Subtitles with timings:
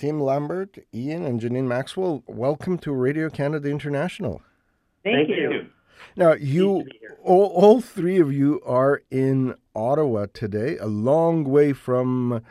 [0.00, 4.40] Tim Lambert, Ian, and Janine Maxwell, welcome to Radio Canada International.
[5.04, 5.52] Thank, Thank you.
[5.52, 5.66] you.
[6.16, 6.86] Now, you,
[7.22, 12.42] all, all three of you are in Ottawa today, a long way from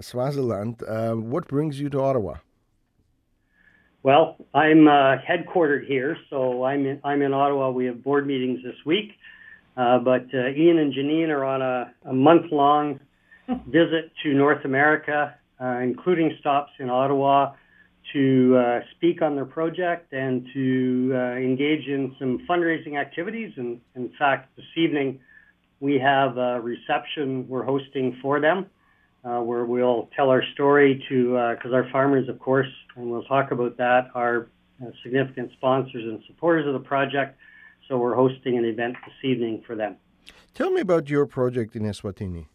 [0.00, 0.82] Swaziland.
[0.82, 2.38] Uh, what brings you to Ottawa?
[4.02, 7.70] Well, I'm uh, headquartered here, so I'm in, I'm in Ottawa.
[7.70, 9.12] We have board meetings this week,
[9.76, 12.98] uh, but uh, Ian and Janine are on a, a month long
[13.68, 17.54] visit to North America, including stops in Ottawa
[18.12, 23.52] to uh, speak on their project and to uh, engage in some fundraising activities.
[23.56, 25.20] And in fact, this evening
[25.80, 28.66] we have a reception we're hosting for them.
[29.24, 33.24] Uh, where we'll tell our story to, because uh, our farmers, of course, and we'll
[33.24, 34.46] talk about that, are
[34.80, 37.36] uh, significant sponsors and supporters of the project.
[37.88, 39.96] So we're hosting an event this evening for them.
[40.54, 42.46] Tell me about your project in Eswatini.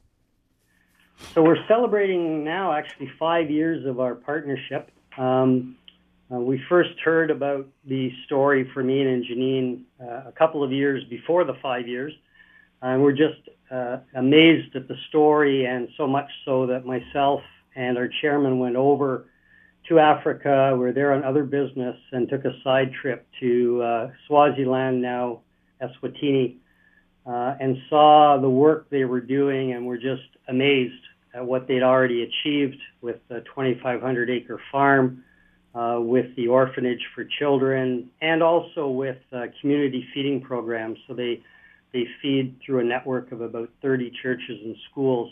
[1.33, 4.91] So we're celebrating now actually five years of our partnership.
[5.17, 5.77] Um,
[6.31, 10.71] uh, we first heard about the story from Ian and Janine uh, a couple of
[10.71, 12.13] years before the five years.
[12.81, 17.41] And we're just uh, amazed at the story, and so much so that myself
[17.75, 19.27] and our chairman went over
[19.87, 20.75] to Africa.
[20.77, 25.41] We're there on other business and took a side trip to uh, Swaziland, now
[25.81, 26.57] Eswatini,
[27.25, 31.83] uh, and saw the work they were doing, and were just amazed at what they'd
[31.83, 35.23] already achieved with the 2,500 acre farm,
[35.73, 40.97] uh, with the orphanage for children, and also with uh, community feeding programs.
[41.07, 41.41] So they
[41.93, 45.29] they feed through a network of about 30 churches and schools.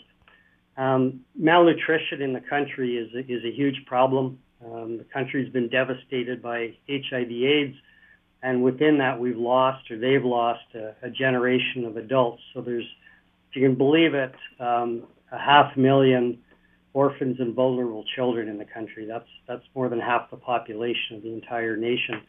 [0.76, 4.38] Um, malnutrition in the country is a, is a huge problem.
[4.64, 7.76] Um, the country's been devastated by HIV/AIDS,
[8.42, 12.42] and within that, we've lost or they've lost a, a generation of adults.
[12.52, 12.84] So there's,
[13.50, 16.38] if you can believe it, um, a half million
[16.92, 19.06] orphans and vulnerable children in the country.
[19.06, 22.22] That's that's more than half the population of the entire nation.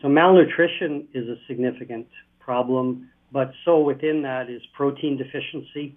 [0.00, 2.06] So malnutrition is a significant
[2.38, 5.96] problem, but so within that is protein deficiency.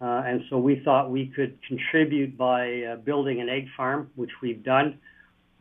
[0.00, 4.30] Uh, and so we thought we could contribute by uh, building an egg farm, which
[4.42, 4.98] we've done.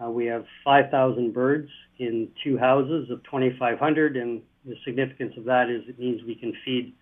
[0.03, 5.69] Uh, we have 5,000 birds in two houses of 2,500, and the significance of that
[5.69, 6.93] is it means we can feed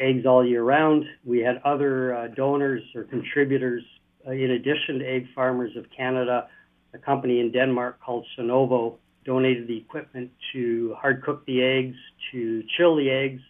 [0.00, 1.04] eggs all year round.
[1.24, 3.82] We had other uh, donors or contributors,
[4.26, 6.48] uh, in addition to Egg Farmers of Canada,
[6.94, 11.96] a company in Denmark called Sanovo donated the equipment to hard cook the eggs,
[12.30, 13.42] to chill the eggs,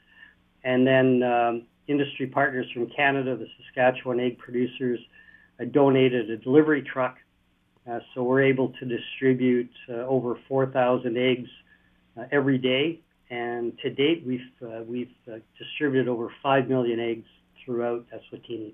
[0.64, 4.98] and then um, industry partners from Canada, the Saskatchewan egg producers,
[5.60, 7.18] uh, donated a delivery truck.
[7.88, 11.48] Uh, so we're able to distribute uh, over 4,000 eggs
[12.18, 13.00] uh, every day
[13.30, 17.26] and to date, we've uh, we've uh, distributed over five million eggs
[17.64, 18.72] throughout Eswatini.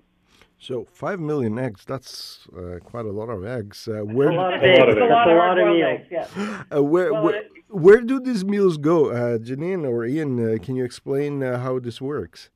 [0.59, 3.89] So five million eggs—that's uh, quite a lot of eggs.
[3.89, 4.79] Uh, where a lot of eggs.
[4.87, 6.01] That's a lot of meals.
[6.11, 6.63] Yeah.
[6.75, 10.59] Uh, where, well, where, where do these meals go, uh, Janine or Ian?
[10.61, 12.51] can you explain how this works?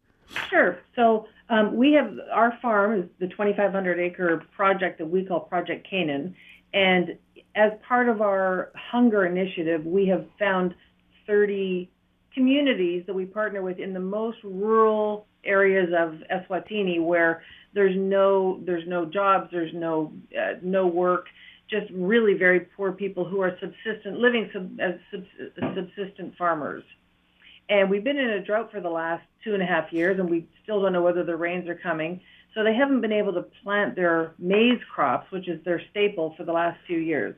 [0.50, 0.78] Sure.
[0.94, 5.88] So um, we have our farm is the 2,500 acre project that we call Project
[5.88, 6.36] Canaan,
[6.74, 7.16] and
[7.56, 10.74] as part of our hunger initiative, we have found
[11.26, 11.90] 30
[12.34, 17.42] communities that we partner with in the most rural areas of Eswatini where
[17.72, 21.26] there's no there's no jobs, there's no uh, no work,
[21.70, 25.24] just really very poor people who are subsistent living sub, as sub,
[25.74, 26.84] subsistent farmers.
[27.68, 30.30] And we've been in a drought for the last two and a half years, and
[30.30, 32.20] we still don't know whether the rains are coming.
[32.54, 36.44] So they haven't been able to plant their maize crops, which is their staple, for
[36.44, 37.34] the last few years.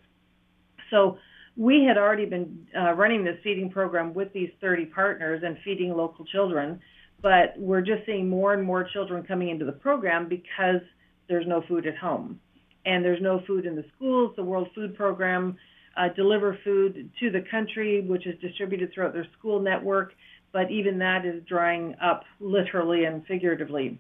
[0.91, 1.19] So
[1.59, 5.93] we had already been uh, running this feeding program with these 30 partners and feeding
[5.93, 6.81] local children,
[7.21, 10.81] but we're just seeing more and more children coming into the program because
[11.29, 12.39] there's no food at home.
[12.87, 14.35] And there's no food in the schools.
[14.37, 15.57] The World Food Program
[15.97, 20.13] uh, deliver food to the country, which is distributed throughout their school network,
[20.53, 23.99] but even that is drying up literally and figuratively.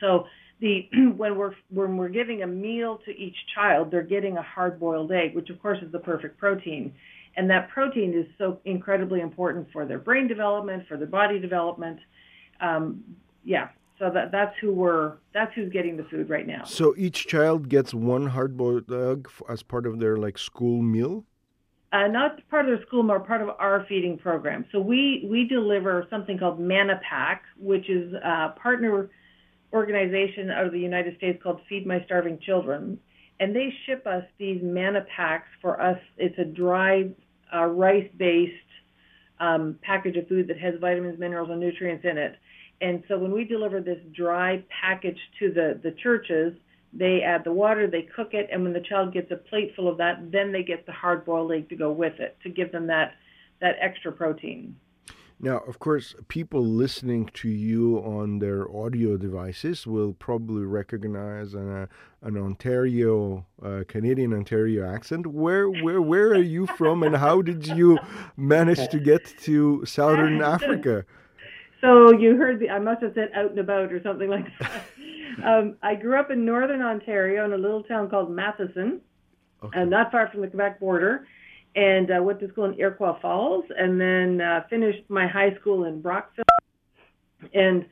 [0.00, 0.24] So
[0.62, 5.12] the when we're when we're giving a meal to each child, they're getting a hard-boiled
[5.12, 6.94] egg, which of course is the perfect protein.
[7.36, 11.98] And that protein is so incredibly important for their brain development, for their body development.
[12.60, 13.02] Um,
[13.42, 13.68] yeah,
[13.98, 16.64] so that that's who we're that's who's getting the food right now.
[16.64, 21.24] So each child gets one hard-boiled egg as part of their like school meal.
[21.92, 24.64] Uh, not part of their school, but part of our feeding program.
[24.72, 29.10] So we we deliver something called Manna Pack, which is a partner
[29.72, 32.98] organization out of the United States called Feed My Starving Children,
[33.40, 35.98] and they ship us these manna packs for us.
[36.16, 37.10] It's a dry
[37.54, 38.52] uh, rice-based
[39.40, 42.36] um, package of food that has vitamins, minerals, and nutrients in it.
[42.80, 46.54] And so when we deliver this dry package to the the churches,
[46.92, 49.88] They add the water, they cook it, and when the child gets a plate full
[49.88, 52.70] of that, then they get the hard boiled egg to go with it to give
[52.70, 53.14] them that
[53.62, 54.76] that extra protein.
[55.44, 61.68] Now, of course, people listening to you on their audio devices will probably recognize an,
[61.68, 61.86] uh,
[62.22, 65.26] an Ontario, uh, Canadian Ontario accent.
[65.26, 67.98] Where, where, where are you from, and how did you
[68.36, 71.04] manage to get to Southern Africa?
[71.80, 74.82] So you heard the, I must have said out and about or something like that.
[75.44, 79.00] um, I grew up in northern Ontario in a little town called Matheson,
[79.64, 79.80] okay.
[79.80, 81.26] uh, not far from the Quebec border
[81.74, 85.84] and uh, went to school in Iroquois Falls, and then uh, finished my high school
[85.84, 86.44] in Brockville,
[87.54, 87.86] and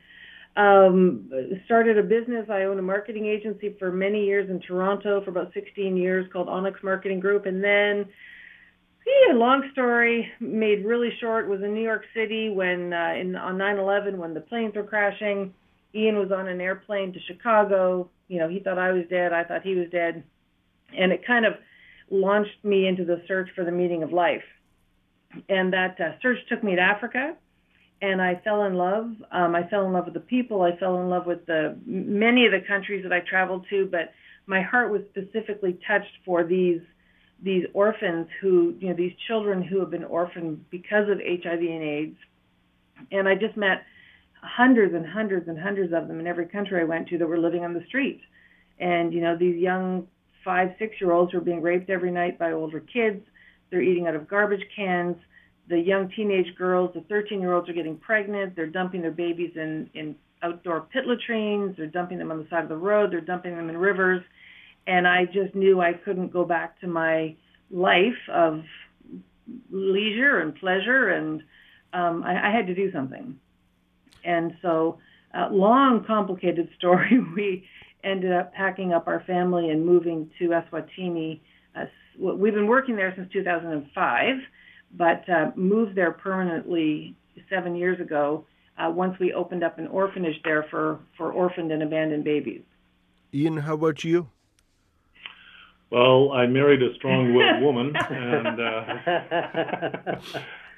[0.55, 1.31] um,
[1.65, 2.47] started a business.
[2.49, 6.49] I own a marketing agency for many years in Toronto for about 16 years called
[6.49, 8.05] Onyx Marketing Group, and then.
[9.03, 13.57] Yeah, long story made really short was in New York City when uh, in on
[13.57, 15.55] 9/11 when the planes were crashing.
[15.95, 18.09] Ian was on an airplane to Chicago.
[18.27, 19.33] You know, he thought I was dead.
[19.33, 20.23] I thought he was dead,
[20.95, 21.53] and it kind of
[22.11, 24.43] launched me into the search for the meaning of life.
[25.49, 27.35] And that uh, search took me to Africa,
[28.01, 29.11] and I fell in love.
[29.31, 30.61] Um, I fell in love with the people.
[30.61, 34.11] I fell in love with the many of the countries that I traveled to, but
[34.45, 36.81] my heart was specifically touched for these
[37.43, 41.83] these orphans who, you know, these children who have been orphaned because of HIV and
[41.83, 42.17] AIDS.
[43.11, 43.83] And I just met
[44.43, 47.39] hundreds and hundreds and hundreds of them in every country I went to that were
[47.39, 48.21] living on the streets.
[48.79, 50.07] And, you know, these young
[50.43, 53.21] five, six year olds who are being raped every night by older kids.
[53.69, 55.15] They're eating out of garbage cans.
[55.67, 58.55] The young teenage girls, the 13 year olds, are getting pregnant.
[58.55, 61.77] They're dumping their babies in, in outdoor pit latrines.
[61.77, 63.11] They're dumping them on the side of the road.
[63.11, 64.23] They're dumping them in rivers.
[64.87, 67.35] And I just knew I couldn't go back to my
[67.69, 68.63] life of
[69.69, 71.43] leisure and pleasure, and
[71.93, 73.39] um, I, I had to do something.
[74.23, 74.99] And so,
[75.33, 77.19] uh, long, complicated story.
[77.35, 77.67] We
[78.03, 81.39] ended up packing up our family and moving to Eswatini.
[81.75, 81.85] Uh,
[82.17, 84.35] we've been working there since 2005,
[84.93, 87.15] but uh, moved there permanently
[87.49, 88.45] seven years ago
[88.77, 92.61] uh, once we opened up an orphanage there for, for orphaned and abandoned babies.
[93.33, 94.29] Ian, how about you?
[95.89, 100.15] Well, I married a strong-willed woman, and uh,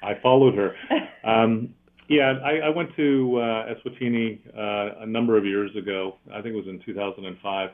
[0.01, 0.75] I followed her.
[1.23, 1.75] Um,
[2.13, 6.15] yeah, I, I went to uh, Eswatini uh, a number of years ago.
[6.31, 7.69] I think it was in 2005,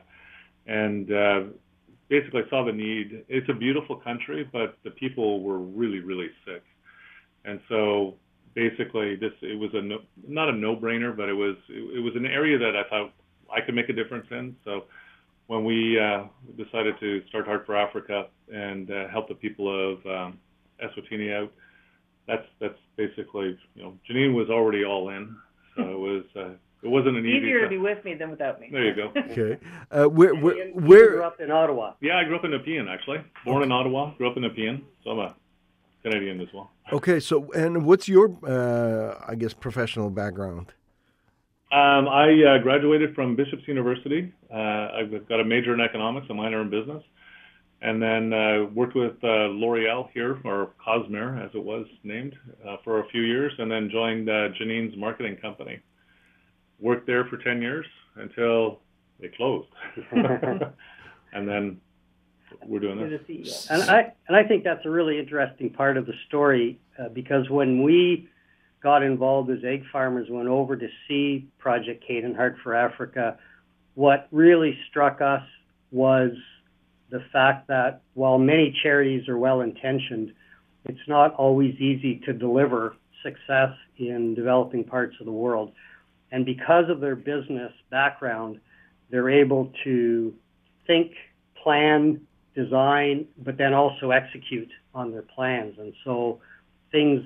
[0.66, 1.40] and uh,
[2.08, 3.24] basically saw the need.
[3.28, 6.62] It's a beautiful country, but the people were really, really sick,
[7.44, 8.14] and so
[8.54, 12.14] basically this it was a no, not a no-brainer, but it was it, it was
[12.16, 13.12] an area that I thought
[13.52, 14.56] I could make a difference in.
[14.64, 14.84] So
[15.46, 16.24] when we uh,
[16.56, 20.38] decided to start Heart for Africa and uh, help the people of um,
[20.82, 21.52] Eswatini out
[22.30, 25.36] that's that's basically you know Janine was already all in,
[25.76, 26.50] so it was uh,
[26.82, 27.38] it wasn't an easy.
[27.38, 28.68] Easier to be with me than without me.
[28.70, 29.12] There you go.
[29.30, 29.58] okay,
[29.90, 31.94] uh, where where, you, where grew up in Ottawa?
[32.00, 33.18] Yeah, I grew up in Nepean actually.
[33.44, 35.34] Born in Ottawa, grew up in Nepean, so I'm a
[36.02, 36.70] Canadian as well.
[36.92, 40.72] Okay, so and what's your uh, I guess professional background?
[41.72, 44.32] Um, I uh, graduated from Bishop's University.
[44.52, 47.02] Uh, I've got a major in economics, a minor in business
[47.82, 52.34] and then uh, worked with uh, L'Oreal here, or Cosmair as it was named,
[52.66, 55.80] uh, for a few years, and then joined uh, Janine's marketing company.
[56.78, 57.86] Worked there for 10 years
[58.16, 58.80] until
[59.20, 59.68] they closed,
[60.12, 61.80] and then
[62.66, 63.66] we're doing this.
[63.70, 67.48] And I and I think that's a really interesting part of the story uh, because
[67.50, 68.28] when we
[68.82, 73.38] got involved as egg farmers, went over to see Project Canaan Heart for Africa,
[73.94, 75.42] what really struck us
[75.90, 76.32] was
[77.10, 80.32] the fact that while many charities are well intentioned,
[80.84, 85.72] it's not always easy to deliver success in developing parts of the world.
[86.32, 88.60] And because of their business background,
[89.10, 90.32] they're able to
[90.86, 91.12] think,
[91.62, 92.20] plan,
[92.54, 95.74] design, but then also execute on their plans.
[95.78, 96.40] And so
[96.92, 97.22] things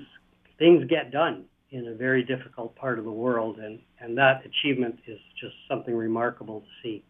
[0.57, 4.97] things get done in a very difficult part of the world, and, and that achievement
[5.07, 7.03] is just something remarkable to see.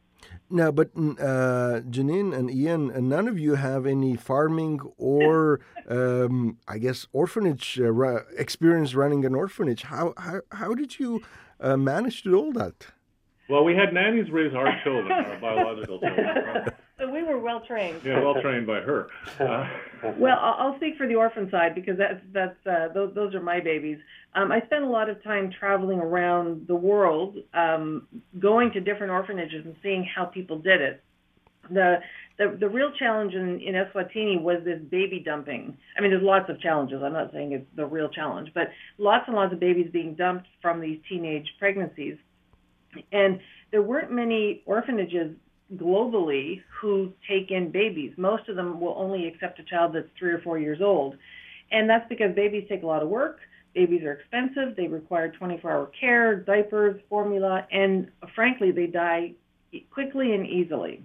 [0.50, 6.58] No, but uh, Janine and Ian, and none of you have any farming or, um,
[6.68, 9.84] I guess, orphanage uh, experience running an orphanage.
[9.84, 11.22] How how how did you
[11.60, 12.88] uh, manage to do all that?
[13.50, 16.72] Well, we had nannies raise our children, our biological children.
[17.36, 18.02] So we were well trained.
[18.04, 19.08] Yeah, well trained by her.
[19.40, 19.68] Uh,
[20.18, 23.60] well, I'll speak for the orphan side because that's that's uh, those those are my
[23.60, 23.98] babies.
[24.34, 28.08] Um, I spent a lot of time traveling around the world, um,
[28.40, 31.04] going to different orphanages and seeing how people did it.
[31.70, 31.98] The
[32.38, 35.78] the, the real challenge in, in Eswatini was this baby dumping.
[35.98, 37.02] I mean, there's lots of challenges.
[37.02, 40.48] I'm not saying it's the real challenge, but lots and lots of babies being dumped
[40.62, 42.18] from these teenage pregnancies.
[43.12, 43.40] And
[43.72, 45.36] there weren't many orphanages
[45.74, 48.14] globally who take in babies.
[48.18, 51.18] Most of them will only accept a child that's three or four years old.
[51.72, 53.40] And that's because babies take a lot of work.
[53.74, 54.76] Babies are expensive.
[54.76, 59.34] They require 24 hour care, diapers, formula, and frankly, they die
[59.92, 61.04] quickly and easily.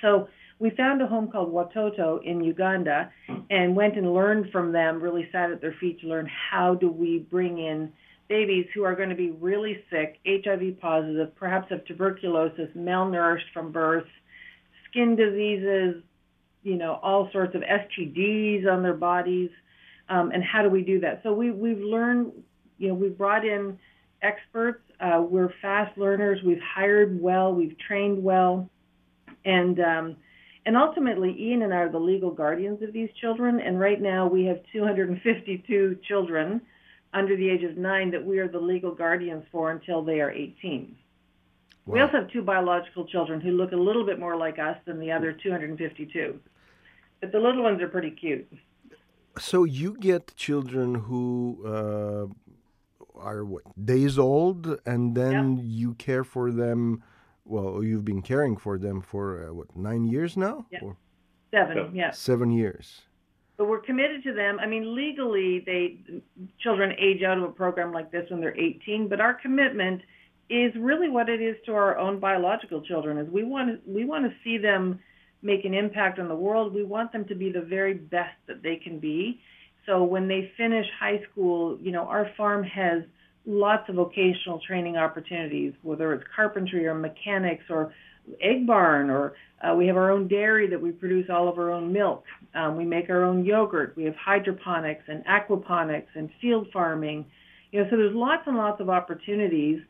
[0.00, 0.28] So
[0.60, 3.10] we found a home called Watoto in Uganda
[3.48, 6.90] and went and learned from them, really sat at their feet to learn how do
[6.90, 7.92] we bring in
[8.30, 13.72] babies who are going to be really sick, HIV positive, perhaps have tuberculosis, malnourished from
[13.72, 14.06] birth,
[14.88, 16.02] skin diseases,
[16.62, 19.50] you know, all sorts of STDs on their bodies,
[20.08, 21.20] um, and how do we do that?
[21.22, 22.32] So we we've learned,
[22.78, 23.78] you know, we've brought in
[24.22, 24.82] experts.
[25.00, 26.38] Uh, we're fast learners.
[26.44, 27.52] We've hired well.
[27.52, 28.68] We've trained well,
[29.44, 30.16] and um,
[30.66, 33.60] and ultimately, Ian and I are the legal guardians of these children.
[33.60, 36.60] And right now, we have 252 children
[37.12, 40.30] under the age of nine that we are the legal guardians for until they are
[40.30, 40.96] 18.
[41.86, 41.94] Wow.
[41.94, 45.00] We also have two biological children who look a little bit more like us than
[45.00, 46.38] the other 252.
[47.20, 48.50] But the little ones are pretty cute.
[49.38, 52.26] So you get children who uh,
[53.18, 55.66] are what days old, and then yep.
[55.66, 57.02] you care for them.
[57.44, 60.66] Well, you've been caring for them for uh, what nine years now?
[60.70, 60.80] Yeah.
[61.52, 61.94] Seven.
[61.94, 62.10] Yeah.
[62.12, 63.02] Seven years
[63.60, 64.58] but we're committed to them.
[64.58, 65.98] I mean, legally, they
[66.62, 70.00] children age out of a program like this when they're 18, but our commitment
[70.48, 73.18] is really what it is to our own biological children.
[73.18, 74.98] Is we want we want to see them
[75.42, 76.72] make an impact on the world.
[76.72, 79.42] We want them to be the very best that they can be.
[79.84, 83.02] So when they finish high school, you know, our farm has
[83.44, 87.92] lots of vocational training opportunities, whether it's carpentry or mechanics or
[88.40, 91.70] egg barn, or uh, we have our own dairy that we produce all of our
[91.70, 92.24] own milk.
[92.54, 93.94] Um, we make our own yogurt.
[93.96, 97.26] We have hydroponics and aquaponics and field farming.
[97.72, 99.80] You know, so there's lots and lots of opportunities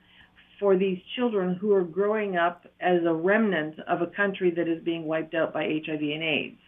[0.58, 4.82] for these children who are growing up as a remnant of a country that is
[4.84, 6.58] being wiped out by HIV and AIDS.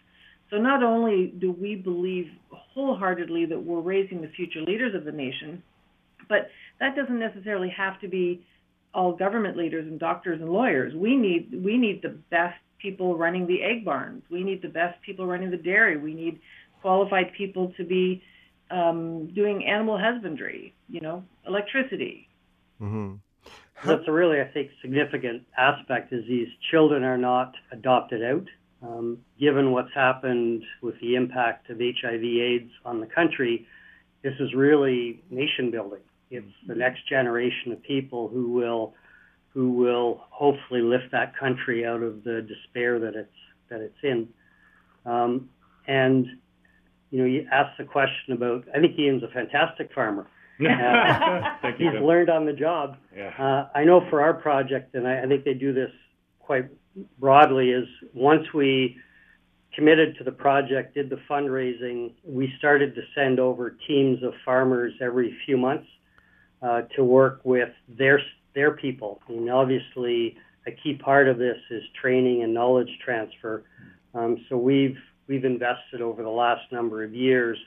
[0.50, 5.12] So not only do we believe wholeheartedly that we're raising the future leaders of the
[5.12, 5.62] nation,
[6.28, 6.49] but
[6.81, 8.45] that doesn't necessarily have to be
[8.94, 10.94] all government leaders and doctors and lawyers.
[10.94, 14.22] We need we need the best people running the egg barns.
[14.30, 15.96] We need the best people running the dairy.
[15.96, 16.40] We need
[16.80, 18.22] qualified people to be
[18.70, 20.75] um, doing animal husbandry.
[20.88, 22.28] You know, electricity.
[22.80, 23.14] Mm-hmm.
[23.84, 26.12] That's a really, I think, significant aspect.
[26.12, 28.46] Is these children are not adopted out.
[28.82, 33.66] Um, given what's happened with the impact of HIV/AIDS on the country,
[34.22, 36.00] this is really nation building.
[36.33, 38.95] It's the next generation of people who will
[39.53, 43.29] who will hopefully lift that country out of the despair that it's
[43.69, 44.29] that it's in.
[45.05, 45.51] Um,
[45.87, 46.27] and
[47.11, 48.65] you know, you asked the question about.
[48.75, 50.27] I think Ian's a fantastic farmer.
[50.62, 52.97] Uh, he's you, learned on the job.
[53.17, 53.33] Yeah.
[53.37, 55.91] Uh, I know for our project, and I, I think they do this
[56.39, 56.67] quite
[57.19, 57.71] broadly.
[57.71, 58.97] Is once we
[59.75, 64.93] committed to the project, did the fundraising, we started to send over teams of farmers
[65.01, 65.89] every few months
[66.62, 68.21] uh, to work with their
[68.54, 69.21] their people.
[69.28, 73.64] And obviously, a key part of this is training and knowledge transfer.
[74.14, 77.59] Um, so we've we've invested over the last number of years,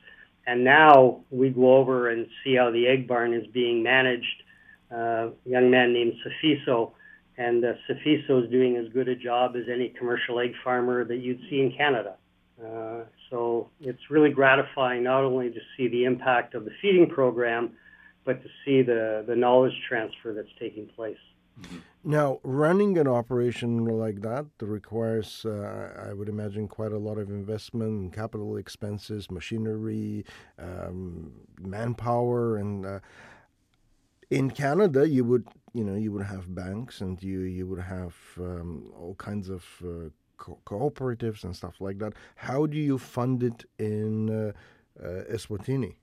[0.47, 4.43] and now we go over and see how the egg barn is being managed.
[4.91, 6.91] Uh, a young man named Safiso,
[7.37, 11.17] and uh, Safiso is doing as good a job as any commercial egg farmer that
[11.17, 12.15] you'd see in Canada.
[12.63, 17.71] Uh, so it's really gratifying not only to see the impact of the feeding program,
[18.25, 21.17] but to see the, the knowledge transfer that's taking place.
[22.03, 27.29] Now, running an operation like that requires, uh, I would imagine, quite a lot of
[27.29, 30.25] investment, capital expenses, machinery,
[30.59, 32.99] um, manpower, and uh,
[34.29, 38.15] in Canada, you would, you know, you would have banks and you you would have
[38.37, 42.13] um, all kinds of uh, co- cooperatives and stuff like that.
[42.35, 44.51] How do you fund it in uh,
[45.01, 45.95] uh, Eswatini?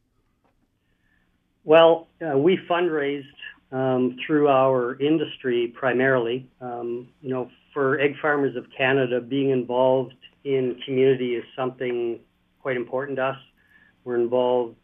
[1.64, 3.24] Well, uh, we fundraised
[3.70, 6.48] um, through our industry primarily.
[6.60, 10.14] Um, you know, for Egg Farmers of Canada, being involved
[10.44, 12.18] in community is something
[12.60, 13.36] quite important to us.
[14.04, 14.76] We're involved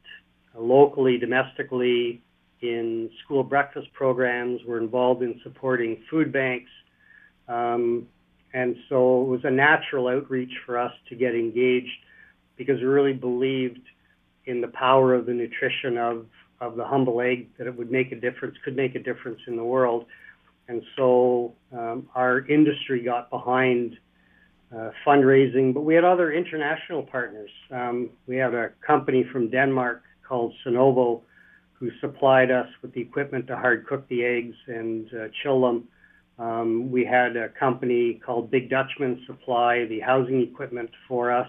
[0.55, 2.23] locally, domestically,
[2.61, 4.61] in school breakfast programs.
[4.67, 6.71] We're involved in supporting food banks.
[7.49, 8.07] Um,
[8.55, 11.91] and so it was a natural outreach for us to get engaged
[12.57, 13.81] because we really believed
[14.47, 16.27] in the power of the nutrition of
[16.61, 19.57] of the humble egg that it would make a difference, could make a difference in
[19.57, 20.07] the world.
[20.69, 23.97] And so um, our industry got behind
[24.75, 27.51] uh, fundraising, but we had other international partners.
[27.71, 31.23] Um, we had a company from Denmark called Sanovo
[31.73, 35.89] who supplied us with the equipment to hard cook the eggs and uh, chill them.
[36.39, 41.49] Um, we had a company called Big Dutchman supply the housing equipment for us.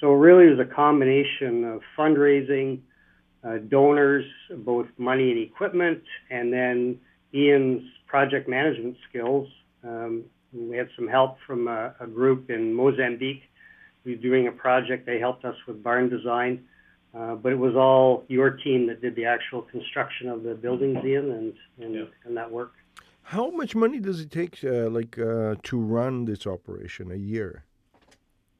[0.00, 2.80] So really, it was a combination of fundraising,
[3.68, 4.24] donors,
[4.58, 6.98] both money and equipment, and then
[7.32, 9.48] Ian's project management skills.
[9.82, 13.42] Um, we had some help from a, a group in Mozambique
[14.04, 15.04] who's doing a project.
[15.06, 16.64] They helped us with barn design.
[17.16, 20.98] Uh, but it was all your team that did the actual construction of the buildings,
[21.04, 22.04] Ian, and and, Yeah.
[22.24, 22.72] and that work.
[23.22, 27.64] How much money does it take, uh, like, uh, to run this operation a year?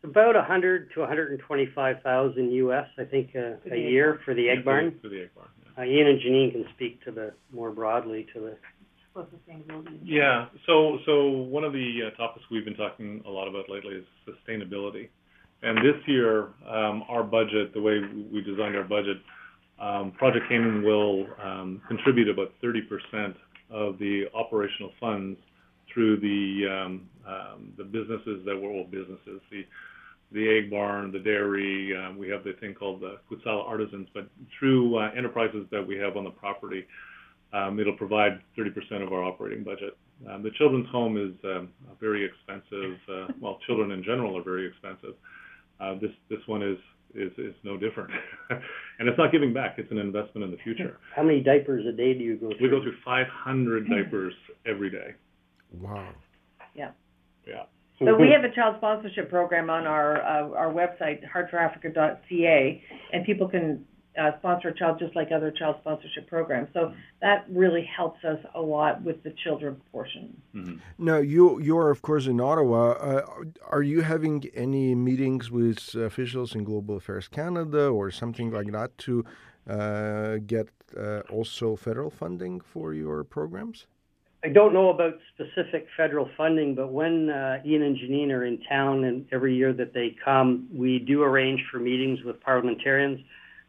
[0.04, 4.58] It's about 100 to 125,000 US, I think, uh, a the year for the egg
[4.58, 4.98] for barn.
[5.00, 5.82] For the egg barn, yeah.
[5.82, 8.56] Uh, Ian and Janine can speak to the more broadly to the.
[9.14, 9.98] For sustainability.
[10.02, 10.48] Yeah.
[10.66, 14.04] So, so one of the uh, topics we've been talking a lot about lately is
[14.28, 15.08] sustainability.
[15.62, 19.16] And this year, um, our budget, the way we designed our budget,
[19.80, 23.34] um, Project Canaan will um, contribute about 30%
[23.70, 25.38] of the operational funds
[25.94, 29.64] through the um, um, the businesses that were all businesses, the
[30.34, 31.96] the egg barn, the dairy.
[31.96, 35.96] Um, we have the thing called the Khutsala Artisans, but through uh, enterprises that we
[35.96, 36.84] have on the property,
[37.52, 39.96] um, it'll provide 30% of our operating budget.
[40.28, 41.68] Um, the children's home is um,
[42.00, 42.98] very expensive.
[43.08, 45.14] Uh, well, children in general are very expensive.
[45.80, 46.78] Uh, this this one is
[47.14, 48.10] is is no different,
[48.50, 49.74] and it's not giving back.
[49.76, 50.98] It's an investment in the future.
[51.14, 52.58] How many diapers a day do you go through?
[52.62, 54.34] We go through 500 diapers
[54.66, 55.14] every day.
[55.80, 56.10] Wow.
[56.74, 56.92] Yeah.
[57.46, 57.64] Yeah.
[57.98, 62.82] So we have a child sponsorship program on our uh, our website, heartforafrica.ca,
[63.12, 63.84] and people can
[64.20, 66.68] uh, sponsor a child just like other child sponsorship programs.
[66.72, 70.40] So that really helps us a lot with the children portion.
[70.54, 70.80] Mhm.
[70.98, 72.92] Now, you you're of course in Ottawa.
[72.92, 73.22] Uh,
[73.70, 78.96] are you having any meetings with officials in Global Affairs Canada or something like that
[78.98, 79.24] to
[79.68, 83.86] uh, get uh, also federal funding for your programs?
[84.44, 88.60] I don't know about specific federal funding, but when uh, Ian and Janine are in
[88.68, 93.20] town, and every year that they come, we do arrange for meetings with parliamentarians.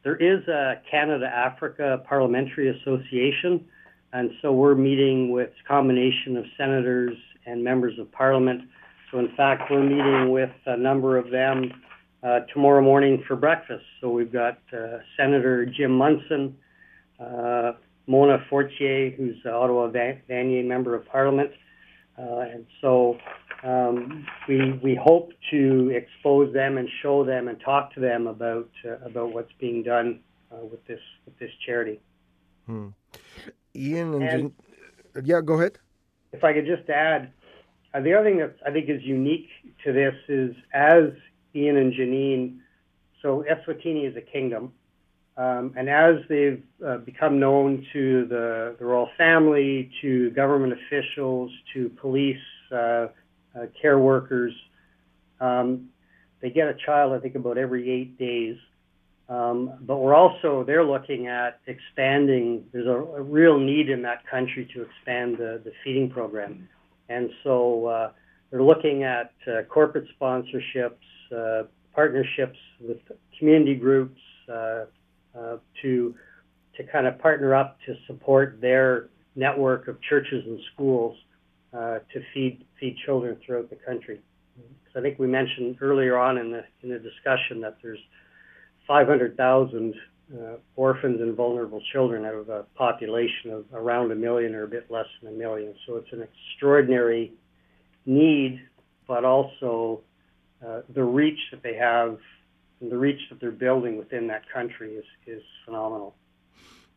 [0.03, 3.63] There is a Canada Africa Parliamentary Association,
[4.11, 8.63] and so we're meeting with a combination of senators and members of parliament.
[9.11, 11.71] So, in fact, we're meeting with a number of them
[12.21, 13.85] uh, tomorrow morning for breakfast.
[14.01, 16.57] So, we've got uh, Senator Jim Munson.
[17.17, 17.71] Uh,
[18.07, 21.51] Mona Fortier, who's the Ottawa Vanier Member of Parliament.
[22.17, 23.17] Uh, and so
[23.63, 28.69] um, we, we hope to expose them and show them and talk to them about,
[28.85, 30.19] uh, about what's being done
[30.51, 31.99] uh, with, this, with this charity.
[32.67, 32.89] Hmm.
[33.75, 35.77] Ian and, And- yeah, go ahead.
[36.31, 37.31] If I could just add,
[37.93, 39.47] uh, the other thing that I think is unique
[39.85, 41.11] to this is as
[41.55, 42.57] Ian and Janine,
[43.21, 44.73] so Eswatini is a kingdom.
[45.37, 51.51] Um, and as they've uh, become known to the, the royal family, to government officials,
[51.73, 52.37] to police,
[52.71, 53.07] uh, uh,
[53.81, 54.53] care workers,
[55.41, 55.89] um,
[56.41, 58.57] they get a child, I think, about every eight days.
[59.27, 64.25] Um, but we're also, they're looking at expanding, there's a, a real need in that
[64.27, 66.69] country to expand the, the feeding program.
[67.09, 68.11] And so uh,
[68.51, 70.91] they're looking at uh, corporate sponsorships,
[71.35, 72.99] uh, partnerships with
[73.37, 74.21] community groups,
[75.85, 76.15] to
[76.77, 81.15] to kind of partner up to support their network of churches and schools
[81.73, 84.19] uh, to feed feed children throughout the country.
[84.97, 87.99] I think we mentioned earlier on in the in the discussion that there's
[88.87, 89.93] 500,000
[90.33, 90.37] uh,
[90.75, 94.89] orphans and vulnerable children out of a population of around a million or a bit
[94.89, 95.73] less than a million.
[95.85, 97.33] So it's an extraordinary
[98.05, 98.61] need,
[99.07, 100.01] but also
[100.65, 102.17] uh, the reach that they have
[102.81, 106.15] and the reach that they're building within that country is, is phenomenal.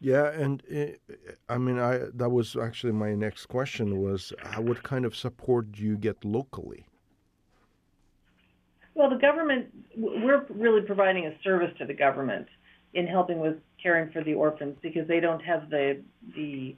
[0.00, 1.14] Yeah, and uh,
[1.48, 5.72] I mean, I that was actually my next question was, uh, what kind of support
[5.72, 6.86] do you get locally?
[8.94, 12.46] Well, the government, we're really providing a service to the government
[12.94, 16.00] in helping with caring for the orphans because they don't have the
[16.34, 16.76] the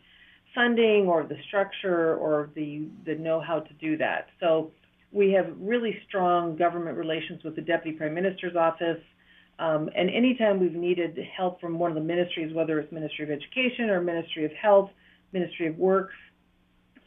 [0.54, 4.28] funding or the structure or the the know-how to do that.
[4.40, 4.72] So
[5.12, 9.00] we have really strong government relations with the Deputy Prime Minister's office.
[9.58, 13.30] Um, and anytime we've needed help from one of the ministries, whether it's Ministry of
[13.30, 14.90] Education or Ministry of Health,
[15.32, 16.14] Ministry of Works,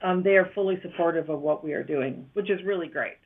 [0.04, 3.18] um, they are fully supportive of what we are doing, which is really great.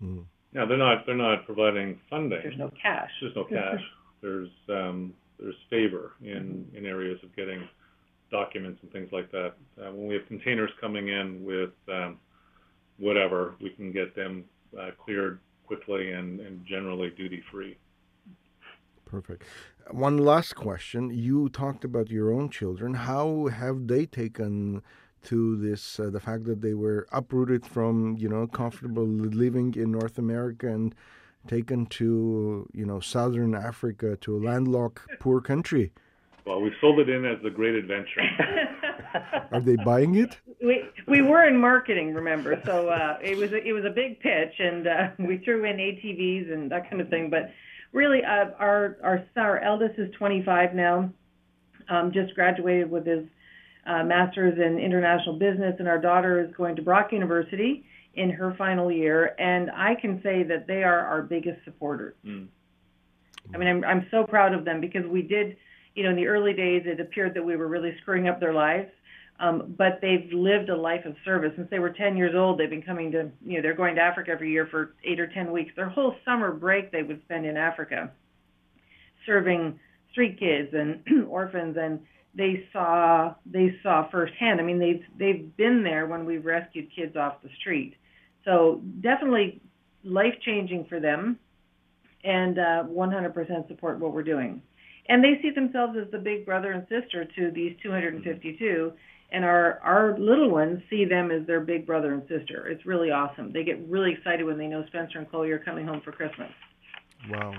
[0.00, 0.20] Hmm.
[0.52, 2.40] Now they're not they're not providing funding.
[2.42, 3.10] There's no cash.
[3.20, 3.80] There's no cash.
[4.22, 7.68] There's um, there's favor in in areas of getting
[8.30, 9.52] documents and things like that.
[9.78, 12.18] Uh, when we have containers coming in with um,
[12.98, 14.44] whatever, we can get them
[14.78, 17.76] uh, cleared quickly and, and generally duty free.
[19.04, 19.35] Perfect.
[19.90, 21.10] One last question.
[21.10, 22.94] You talked about your own children.
[22.94, 24.82] How have they taken
[25.24, 29.90] to this uh, the fact that they were uprooted from you know comfortable living in
[29.90, 30.94] North America and
[31.46, 35.92] taken to you know southern Africa to a landlocked poor country.
[36.44, 38.20] Well, we sold it in as a great adventure.
[39.52, 40.38] Are they buying it?
[40.62, 42.60] we we were in marketing, remember?
[42.64, 45.76] So uh, it was a, it was a big pitch, and uh, we threw in
[45.76, 47.30] ATVs and that kind of thing.
[47.30, 47.52] But
[47.96, 51.10] really, uh, our our our eldest is 25 now,
[51.88, 53.24] um, just graduated with his
[53.86, 58.54] uh, master's in international business, and our daughter is going to Brock University in her
[58.56, 59.34] final year.
[59.38, 62.14] And I can say that they are our biggest supporters.
[62.24, 62.48] Mm.
[63.54, 65.56] I mean, I'm I'm so proud of them because we did,
[65.94, 68.54] you know, in the early days, it appeared that we were really screwing up their
[68.54, 68.90] lives.
[69.38, 72.58] Um, but they've lived a life of service since they were 10 years old.
[72.58, 75.26] They've been coming to, you know, they're going to Africa every year for eight or
[75.26, 75.72] 10 weeks.
[75.76, 78.10] Their whole summer break they would spend in Africa,
[79.26, 79.78] serving
[80.12, 82.00] street kids and orphans, and
[82.34, 84.60] they saw they saw firsthand.
[84.60, 87.94] I mean, they've they've been there when we've rescued kids off the street.
[88.44, 89.60] So definitely
[90.04, 91.38] life changing for them,
[92.24, 94.62] and uh, 100% support what we're doing.
[95.08, 98.92] And they see themselves as the big brother and sister to these 252
[99.30, 102.66] and our our little ones see them as their big brother and sister.
[102.68, 103.52] It's really awesome.
[103.52, 106.50] They get really excited when they know Spencer and Chloe are coming home for Christmas.
[107.30, 107.54] Wow.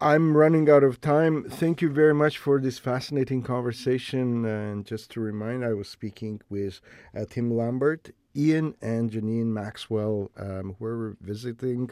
[0.00, 1.44] I'm running out of time.
[1.48, 4.44] Thank you very much for this fascinating conversation.
[4.44, 6.80] And just to remind, I was speaking with
[7.16, 11.90] uh, Tim Lambert, Ian, and Janine Maxwell, um, who are visiting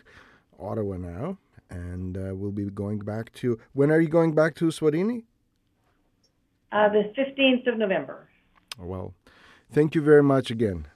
[0.58, 1.38] Ottawa now.
[1.70, 3.58] And uh, we'll be going back to.
[3.72, 5.24] When are you going back to Swatini?
[6.70, 8.28] Uh, the 15th of November.
[8.78, 9.14] Well,
[9.70, 10.86] thank you very much again.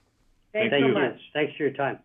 [0.53, 0.93] Thanks Thank so you.
[0.93, 1.19] much.
[1.33, 1.99] Thanks for your time.